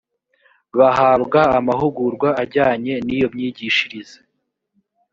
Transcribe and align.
bahabwa 0.77 1.39
amahugurwa 1.59 2.29
ajyanye 2.43 2.93
n 3.05 3.07
iyo 3.15 3.27
myigishirize 3.33 4.19